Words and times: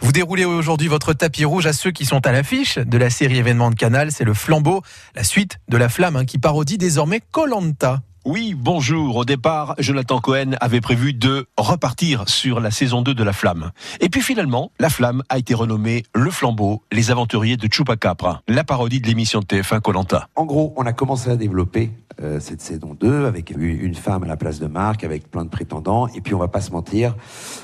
Vous 0.00 0.12
déroulez 0.12 0.44
aujourd'hui 0.44 0.88
votre 0.88 1.12
tapis 1.12 1.44
rouge 1.44 1.66
à 1.66 1.72
ceux 1.72 1.90
qui 1.90 2.04
sont 2.04 2.26
à 2.26 2.32
l'affiche 2.32 2.78
de 2.78 2.98
la 2.98 3.10
série 3.10 3.38
événement 3.38 3.70
de 3.70 3.76
Canal. 3.76 4.12
C'est 4.12 4.24
le 4.24 4.34
flambeau, 4.34 4.82
la 5.14 5.24
suite 5.24 5.58
de 5.68 5.76
la 5.76 5.88
flamme 5.88 6.16
hein, 6.16 6.24
qui 6.24 6.38
parodie 6.38 6.78
désormais 6.78 7.20
Colanta. 7.20 8.02
Oui, 8.26 8.54
bonjour. 8.56 9.16
Au 9.16 9.26
départ, 9.26 9.74
Jonathan 9.78 10.18
Cohen 10.18 10.52
avait 10.62 10.80
prévu 10.80 11.12
de 11.12 11.46
repartir 11.58 12.26
sur 12.26 12.58
la 12.58 12.70
saison 12.70 13.02
2 13.02 13.12
de 13.12 13.22
La 13.22 13.34
Flamme. 13.34 13.70
Et 14.00 14.08
puis 14.08 14.22
finalement, 14.22 14.72
La 14.80 14.88
Flamme 14.88 15.22
a 15.28 15.36
été 15.36 15.52
renommée 15.52 16.04
Le 16.14 16.30
Flambeau, 16.30 16.82
les 16.90 17.10
aventuriers 17.10 17.58
de 17.58 17.68
Chupacabra, 17.70 18.40
la 18.48 18.64
parodie 18.64 19.02
de 19.02 19.08
l'émission 19.08 19.40
de 19.40 19.44
TF1 19.44 19.82
Colanta. 19.82 20.28
En 20.36 20.46
gros, 20.46 20.72
on 20.78 20.86
a 20.86 20.94
commencé 20.94 21.28
à 21.28 21.36
développer 21.36 21.90
euh, 22.22 22.40
cette 22.40 22.62
saison 22.62 22.96
2 22.98 23.26
avec 23.26 23.50
une 23.50 23.94
femme 23.94 24.22
à 24.22 24.26
la 24.26 24.38
place 24.38 24.58
de 24.58 24.68
Marc, 24.68 25.04
avec 25.04 25.30
plein 25.30 25.44
de 25.44 25.50
prétendants. 25.50 26.08
Et 26.08 26.22
puis, 26.22 26.32
on 26.32 26.38
va 26.38 26.48
pas 26.48 26.62
se 26.62 26.70
mentir, 26.70 27.16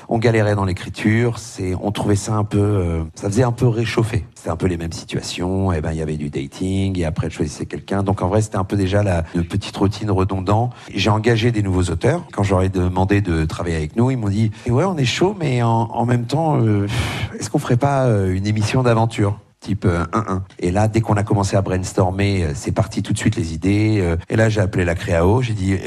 on 0.09 0.19
galérait 0.19 0.53
dans 0.53 0.65
l'écriture. 0.65 1.37
On 1.81 1.91
trouvait 1.91 2.15
ça 2.15 2.35
un 2.35 2.43
peu, 2.43 2.59
euh, 2.59 3.03
ça 3.15 3.29
faisait 3.29 3.43
un 3.43 3.51
peu 3.51 3.67
réchauffé. 3.67 4.25
C'était 4.35 4.51
un 4.51 4.57
peu 4.57 4.67
les 4.67 4.77
mêmes 4.77 4.91
situations. 4.91 5.71
Et 5.71 5.81
ben, 5.81 5.91
il 5.91 5.97
y 5.97 6.01
avait 6.03 6.17
du 6.17 6.29
dating 6.29 6.99
et 6.99 7.05
après, 7.05 7.31
je 7.31 7.37
choisissais 7.37 7.65
quelqu'un. 7.65 8.03
Donc, 8.03 8.21
en 8.21 8.27
vrai, 8.27 8.43
c'était 8.43 8.57
un 8.57 8.63
peu 8.63 8.75
déjà 8.75 9.01
la 9.01 9.23
petite 9.23 9.75
routine 9.75 10.11
redondante 10.11 10.50
j'ai 10.93 11.09
engagé 11.09 11.51
des 11.51 11.61
nouveaux 11.61 11.83
auteurs. 11.83 12.23
Quand 12.31 12.43
j'aurais 12.43 12.69
demandé 12.69 13.21
de 13.21 13.45
travailler 13.45 13.75
avec 13.75 13.95
nous, 13.95 14.11
ils 14.11 14.17
m'ont 14.17 14.29
dit 14.29 14.51
ouais, 14.67 14.83
on 14.83 14.97
est 14.97 15.05
chaud, 15.05 15.35
mais 15.39 15.61
en, 15.61 16.05
même 16.05 16.25
temps, 16.25 16.59
euh, 16.61 16.87
est-ce 17.39 17.49
qu'on 17.49 17.59
ferait 17.59 17.77
pas 17.77 18.05
euh, 18.05 18.33
une 18.33 18.47
émission 18.47 18.83
d'aventure? 18.83 19.39
Type 19.61 19.85
1-1. 19.85 19.87
Euh, 20.15 20.39
et 20.59 20.71
là, 20.71 20.87
dès 20.87 21.01
qu'on 21.01 21.15
a 21.15 21.23
commencé 21.23 21.55
à 21.55 21.61
brainstormer, 21.61 22.47
c'est 22.53 22.71
parti 22.71 23.01
tout 23.01 23.13
de 23.13 23.17
suite 23.17 23.35
les 23.35 23.53
idées. 23.53 24.17
Et 24.29 24.35
là, 24.35 24.49
j'ai 24.49 24.59
appelé 24.59 24.83
la 24.83 24.95
Créao. 24.95 25.41
J'ai 25.41 25.53
dit, 25.53 25.77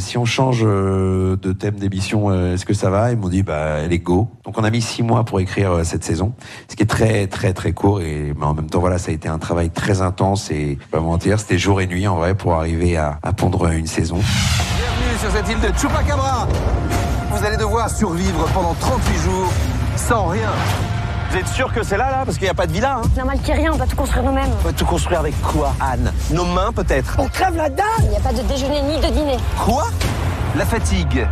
si 0.00 0.18
on 0.18 0.24
change 0.24 0.62
de 0.62 1.52
thème 1.52 1.76
d'émission, 1.76 2.52
est-ce 2.52 2.66
que 2.66 2.74
ça 2.74 2.90
va? 2.90 3.12
Ils 3.12 3.16
m'ont 3.16 3.28
dit, 3.28 3.42
bah, 3.42 3.78
elle 3.82 3.92
est 3.92 3.98
go. 3.98 4.28
Donc, 4.44 4.58
on 4.58 4.64
a 4.64 4.70
mis 4.70 4.82
six 4.82 5.02
mois 5.02 5.24
pour 5.24 5.40
écrire 5.40 5.84
cette 5.84 6.04
saison, 6.04 6.34
ce 6.68 6.76
qui 6.76 6.82
est 6.82 6.86
très, 6.86 7.26
très, 7.26 7.52
très 7.52 7.72
court. 7.72 8.00
Et 8.00 8.34
mais 8.40 8.46
en 8.46 8.54
même 8.54 8.70
temps, 8.70 8.80
voilà, 8.80 8.98
ça 8.98 9.10
a 9.10 9.14
été 9.14 9.28
un 9.28 9.38
travail 9.38 9.70
très 9.70 10.00
intense 10.00 10.50
et 10.50 10.78
pas 10.90 11.00
mentir, 11.00 11.38
c'était 11.38 11.58
jour 11.58 11.80
et 11.80 11.86
nuit 11.86 12.06
en 12.08 12.16
vrai 12.16 12.34
pour 12.34 12.54
arriver 12.54 12.96
à, 12.96 13.18
à 13.22 13.32
pondre 13.32 13.66
une 13.66 13.86
saison. 13.86 14.16
Bienvenue 14.16 15.18
sur 15.18 15.30
cette 15.30 15.48
île 15.48 15.60
de 15.60 15.78
Chupacabra. 15.78 16.48
Vous 17.30 17.44
allez 17.44 17.56
devoir 17.56 17.90
survivre 17.90 18.48
pendant 18.54 18.74
38 18.74 19.18
jours 19.18 19.52
sans 19.96 20.28
rien. 20.28 20.50
Vous 21.30 21.36
êtes 21.36 21.48
sûr 21.48 21.72
que 21.72 21.84
c'est 21.84 21.96
là, 21.96 22.10
là? 22.10 22.22
Parce 22.24 22.38
qu'il 22.38 22.46
n'y 22.46 22.50
a 22.50 22.54
pas 22.54 22.66
de 22.66 22.72
villa, 22.72 22.96
hein 22.96 23.02
Normal 23.16 23.38
qu'il 23.38 23.54
n'y 23.54 23.60
ait 23.60 23.62
rien, 23.62 23.72
on 23.72 23.76
va 23.76 23.86
tout 23.86 23.94
construire 23.94 24.24
nous-mêmes. 24.24 24.50
On 24.62 24.66
va 24.66 24.72
tout 24.72 24.84
construire 24.84 25.20
avec 25.20 25.40
quoi, 25.42 25.72
Anne? 25.80 26.12
Nos 26.32 26.44
mains, 26.44 26.72
peut-être? 26.72 27.14
On 27.18 27.28
crève 27.28 27.56
la 27.56 27.68
dalle 27.68 27.86
Il 28.02 28.08
n'y 28.08 28.16
a 28.16 28.20
pas 28.20 28.32
de 28.32 28.42
déjeuner 28.42 28.82
ni 28.82 28.96
de 28.96 29.06
dîner. 29.14 29.36
Quoi? 29.56 29.84
La 30.56 30.64
fatigue. 30.66 31.24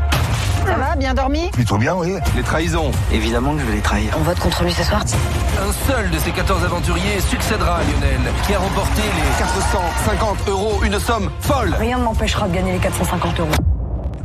Ça 0.64 0.74
va, 0.76 0.94
bien 0.94 1.14
dormi? 1.14 1.50
Plutôt 1.50 1.78
bien, 1.78 1.94
oui. 1.96 2.14
Les 2.36 2.42
trahisons. 2.44 2.92
Évidemment 3.12 3.54
que 3.54 3.60
je 3.60 3.64
vais 3.64 3.72
les 3.72 3.80
trahir. 3.80 4.12
On 4.16 4.22
vote 4.22 4.38
contre 4.38 4.62
lui 4.62 4.72
ce 4.72 4.84
soir. 4.84 5.00
Un 5.00 5.92
seul 5.92 6.10
de 6.10 6.18
ces 6.18 6.30
14 6.30 6.62
aventuriers 6.64 7.20
succédera 7.20 7.78
à 7.78 7.80
Lionel, 7.82 8.20
qui 8.46 8.54
a 8.54 8.58
remporté 8.60 9.02
les 9.02 9.38
450 9.38 10.48
euros, 10.48 10.80
une 10.84 11.00
somme 11.00 11.28
folle. 11.40 11.74
Rien 11.76 11.98
ne 11.98 12.04
m'empêchera 12.04 12.46
de 12.46 12.54
gagner 12.54 12.72
les 12.72 12.78
450 12.78 13.40
euros. 13.40 13.50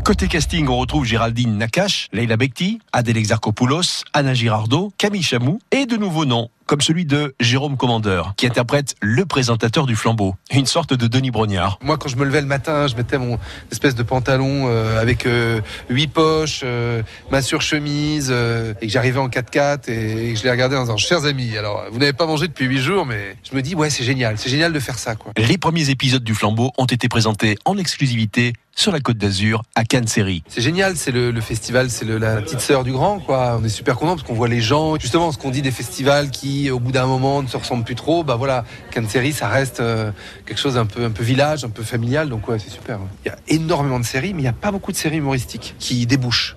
Côté 0.04 0.28
casting, 0.28 0.68
on 0.68 0.78
retrouve 0.78 1.06
Géraldine 1.06 1.58
Nakache, 1.58 2.10
Leila 2.12 2.36
Bekti, 2.36 2.80
Adèle 2.92 3.16
Exarchopoulos, 3.16 4.04
Anna 4.12 4.34
Girardot, 4.34 4.92
Camille 4.98 5.24
Chamou 5.24 5.60
et 5.72 5.86
de 5.86 5.96
nouveaux 5.96 6.26
noms 6.26 6.50
comme 6.66 6.82
celui 6.82 7.06
de 7.06 7.36
Jérôme 7.40 7.78
Commandeur, 7.78 8.34
qui 8.38 8.46
interprète 8.46 8.96
le 9.02 9.26
présentateur 9.26 9.86
du 9.86 9.96
flambeau, 9.96 10.36
une 10.52 10.66
sorte 10.66 10.94
de 10.94 11.08
Denis 11.08 11.32
Brognard. 11.32 11.80
Moi, 11.82 11.98
quand 11.98 12.10
je 12.10 12.16
me 12.16 12.26
levais 12.26 12.42
le 12.42 12.48
matin, 12.48 12.88
je 12.88 12.96
mettais 12.96 13.18
mon 13.18 13.40
espèce 13.72 13.96
de 13.96 14.04
pantalon 14.04 14.68
euh, 14.68 15.02
avec 15.02 15.26
euh, 15.26 15.62
huit 15.90 16.08
poches, 16.08 16.62
euh, 16.64 17.02
ma 17.32 17.42
surchemise, 17.42 18.32
et 18.32 18.88
que 18.88 18.92
j'arrivais 18.92 19.20
en 19.20 19.28
4x4 19.28 19.90
et, 19.90 20.34
que 20.34 20.40
je 20.40 20.44
les 20.44 20.52
regardais 20.52 20.76
en 20.76 20.82
disant, 20.82 20.98
chers 20.98 21.26
amis, 21.26 21.58
alors 21.58 21.86
vous 21.92 22.00
n'avez 22.00 22.14
pas 22.14 22.26
mangé 22.26 22.48
depuis 22.48 22.66
huit 22.66 22.82
jours, 22.82 23.06
mais 23.06 23.36
je 23.50 23.56
me 23.56 23.62
dis, 23.62 23.76
ouais, 23.76 23.90
c'est 23.90 24.04
génial, 24.04 24.38
c'est 24.38 24.50
génial 24.50 24.74
de 24.74 24.80
faire 24.80 25.00
ça. 25.00 25.16
Quoi. 25.16 25.34
Les 25.38 25.58
premiers 25.58 25.90
épisodes 25.90 26.24
du 26.24 26.34
flambeau 26.34 26.72
ont 26.78 26.86
été 26.86 27.10
présentés 27.10 27.58
en 27.66 27.78
exclusivité 27.78 28.54
sur 28.76 28.92
la 28.92 29.00
Côte 29.00 29.18
d'Azur 29.18 29.64
à 29.76 29.84
Cannes 29.84 30.08
Série. 30.08 30.44
C'est 30.48 30.62
génial, 30.62 30.98
c'est 30.98 31.12
le, 31.12 31.40
festival, 31.42 31.90
c'est 31.90 32.06
la 32.06 32.42
petite 32.42 32.60
sœur 32.60 32.84
du 32.84 32.92
grand, 32.92 33.20
quoi. 33.20 33.58
On 33.62 33.64
est 33.64 33.70
super 33.70 33.98
content 33.98 34.16
parce 34.16 34.28
qu'on 34.28 34.34
voit 34.34 34.48
les 34.48 34.62
gens, 34.62 34.98
justement, 35.00 35.32
ce 35.32 35.38
qu'on 35.38 35.52
dit 35.52 35.62
des 35.62 35.72
festivals 35.72 36.32
qui 36.32 36.53
au 36.72 36.80
bout 36.80 36.92
d'un 36.92 37.06
moment 37.06 37.42
ne 37.42 37.48
se 37.48 37.58
ressemble 37.58 37.84
plus 37.84 37.96
trop, 37.96 38.24
bah 38.24 38.36
voilà, 38.36 38.66
série 39.08 39.34
ça 39.34 39.48
reste 39.48 39.80
euh, 39.80 40.12
quelque 40.46 40.60
chose 40.60 40.78
un 40.78 40.86
peu 40.86 41.04
un 41.06 41.12
peu 41.12 41.24
village, 41.24 41.66
un 41.66 41.70
peu 41.70 41.84
familial, 41.84 42.30
donc 42.30 42.48
ouais 42.48 42.60
c'est 42.60 42.70
super. 42.70 43.00
Il 43.26 43.30
y 43.30 43.32
a 43.32 43.38
énormément 43.48 44.00
de 44.00 44.06
séries, 44.06 44.34
mais 44.34 44.40
il 44.40 44.44
n'y 44.44 44.50
a 44.50 44.54
pas 44.54 44.72
beaucoup 44.72 44.92
de 44.92 44.98
séries 44.98 45.18
humoristiques 45.18 45.76
qui 45.80 46.06
débouchent 46.06 46.56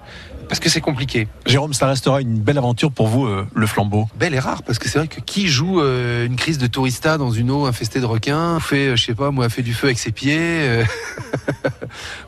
parce 0.48 0.60
que 0.60 0.68
c'est 0.68 0.80
compliqué. 0.80 1.26
Jérôme, 1.44 1.74
ça 1.74 1.88
restera 1.88 2.20
une 2.20 2.38
belle 2.38 2.58
aventure 2.58 2.92
pour 2.92 3.08
vous, 3.08 3.26
euh, 3.26 3.46
le 3.52 3.66
flambeau. 3.66 4.06
Belle 4.16 4.34
et 4.34 4.38
rare, 4.38 4.62
parce 4.62 4.78
que 4.78 4.88
c'est 4.88 4.98
vrai 4.98 5.08
que 5.08 5.20
qui 5.20 5.48
joue 5.48 5.80
euh, 5.80 6.24
une 6.24 6.36
crise 6.36 6.58
de 6.58 6.68
tourista 6.68 7.18
dans 7.18 7.32
une 7.32 7.50
eau 7.50 7.66
infestée 7.66 8.00
de 8.00 8.06
requins, 8.06 8.60
fait, 8.60 8.96
je 8.96 9.04
sais 9.04 9.14
pas, 9.14 9.32
moi, 9.32 9.48
fait 9.48 9.62
du 9.62 9.74
feu 9.74 9.88
avec 9.88 9.98
ses 9.98 10.12
pieds, 10.12 10.84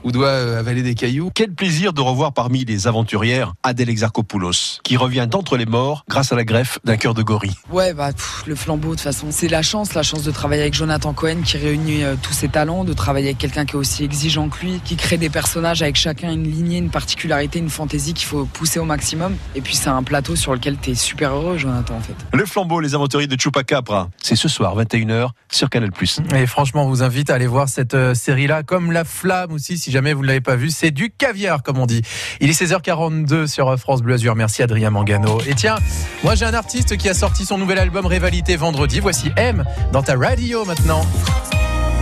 ou 0.05 0.13
doit 0.13 0.59
avaler 0.59 0.83
des 0.83 0.95
cailloux. 0.95 1.31
Quel 1.35 1.53
plaisir 1.53 1.93
de 1.93 2.01
revoir 2.01 2.33
parmi 2.33 2.65
les 2.65 2.87
aventurières 2.87 3.55
Adèle 3.63 3.89
Exarchopoulos, 3.89 4.81
qui 4.83 4.97
revient 4.97 5.27
d'entre 5.31 5.57
les 5.57 5.67
morts 5.67 6.05
grâce 6.09 6.33
à 6.33 6.37
la 6.37 6.45
greffe 6.45 6.79
d'un 6.85 6.97
cœur 6.97 7.15
de 7.15 7.23
gorille. 7.23 7.55
Ouais, 7.71 7.95
bah, 7.95 8.11
le 8.47 8.55
flambeau, 8.55 8.91
de 8.91 8.95
toute 8.95 9.01
façon, 9.01 9.29
c'est 9.31 9.49
la 9.49 9.63
chance, 9.63 9.95
la 9.95 10.03
chance 10.03 10.23
de 10.23 10.31
travailler 10.31 10.63
avec 10.63 10.75
Jonathan 10.75 11.13
Cohen, 11.13 11.43
qui 11.45 11.57
réunit 11.57 12.03
tous 12.23 12.33
ses 12.33 12.49
talents, 12.49 12.85
de 12.85 12.93
travailler 12.93 13.29
avec 13.29 13.39
quelqu'un 13.39 13.65
qui 13.65 13.73
est 13.73 13.79
aussi 13.79 14.05
exigeant 14.05 14.49
que 14.49 14.65
lui, 14.65 14.81
qui 14.85 14.97
crée 14.97 15.17
des 15.17 15.31
personnages 15.31 15.83
avec 15.83 15.97
chacun 15.97 16.33
une 16.33 16.45
lignée, 16.45 16.79
une 16.79 16.91
particularité, 16.91 17.59
une 17.59 17.71
fantaisie 17.71 18.15
qu'il 18.15 18.27
faut 18.27 18.45
pousser 18.45 18.79
au 18.79 18.85
maximum. 18.85 19.37
Et 19.55 19.61
puis 19.61 19.75
c'est 19.75 19.89
un 19.89 20.03
plateau 20.03 20.37
sur 20.37 20.53
lequel 20.55 20.77
tu 20.81 20.91
es 20.91 20.95
super 20.95 21.35
heureux, 21.35 21.59
Jonathan, 21.59 21.97
en 21.97 22.01
fait. 22.01 22.15
Le 22.33 22.47
flambeau, 22.47 22.81
les 22.81 22.95
aventuriers 22.95 23.27
de 23.27 23.37
Chupacabra, 23.37 24.11
c'est 24.23 24.37
ce 24.37 24.49
soir, 24.49 24.77
21h, 24.77 25.31
sur 25.51 25.71
Canal+. 25.71 25.91
Et 26.35 26.47
franchement, 26.47 26.85
on 26.85 26.89
vous 26.89 27.03
invite 27.03 27.31
à 27.31 27.35
aller 27.35 27.47
voir 27.47 27.69
cette 27.69 27.95
euh, 27.95 28.15
série-là, 28.15 28.63
comme 28.63 28.93
La 28.93 29.05
Flamme 29.05 29.53
aussi, 29.59 29.77
si 29.77 29.91
jamais 29.91 30.15
vous 30.15 30.23
ne 30.23 30.29
l'avez 30.29 30.41
pas 30.41 30.57
vue. 30.57 30.71
C'est 30.71 30.91
du 30.91 31.11
caviar, 31.11 31.63
comme 31.63 31.79
on 31.79 31.87
dit. 31.87 32.03
Il 32.41 32.49
est 32.49 32.61
16h42 32.61 33.47
sur 33.47 33.79
France 33.79 34.03
Bleu 34.03 34.15
Azur. 34.15 34.35
Merci 34.35 34.63
Adrien 34.63 34.91
Mangano. 34.91 35.41
Et 35.47 35.55
tiens, 35.55 35.77
moi 36.23 36.35
j'ai 36.35 36.45
un 36.45 36.55
artiste 36.55 36.97
qui 36.97 37.09
a 37.09 37.15
sorti 37.15 37.45
son 37.45 37.59
nouvel 37.59 37.79
album 37.79 38.07
Rivalité 38.07 38.57
vendredi. 38.57 39.01
Voici 39.01 39.31
M 39.37 39.65
dans 39.93 40.03
ta 40.03 40.17
radio 40.17 40.65
maintenant. 40.65 41.05